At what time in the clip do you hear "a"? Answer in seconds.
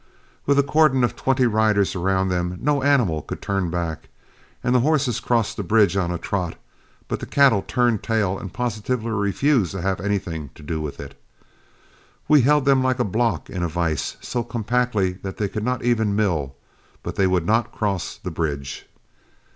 0.57-0.63, 6.09-6.17, 12.97-13.03, 13.61-13.67